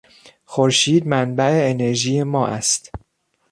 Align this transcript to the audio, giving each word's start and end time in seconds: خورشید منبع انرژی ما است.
خورشید 0.45 1.07
منبع 1.07 1.67
انرژی 1.69 2.23
ما 2.23 2.47
است. 2.47 2.91